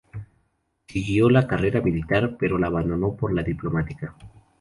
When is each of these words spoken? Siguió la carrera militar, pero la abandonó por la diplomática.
Siguió 0.87 1.29
la 1.29 1.45
carrera 1.45 1.79
militar, 1.79 2.35
pero 2.39 2.57
la 2.57 2.65
abandonó 2.65 3.15
por 3.15 3.35
la 3.35 3.43
diplomática. 3.43 4.15